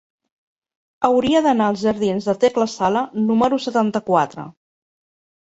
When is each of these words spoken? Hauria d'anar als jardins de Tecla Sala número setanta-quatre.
Hauria 1.09 1.41
d'anar 1.47 1.67
als 1.73 1.83
jardins 1.87 2.29
de 2.31 2.35
Tecla 2.45 2.69
Sala 2.79 3.05
número 3.29 3.63
setanta-quatre. 3.67 4.51